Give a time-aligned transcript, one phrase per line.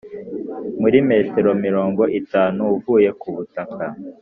[0.81, 3.85] muri metero mirongo itanu uvuye ku butaka.